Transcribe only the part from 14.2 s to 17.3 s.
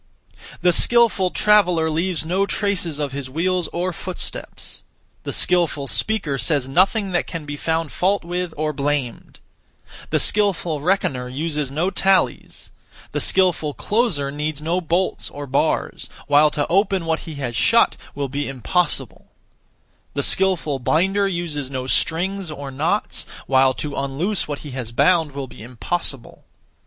needs no bolts or bars, while to open what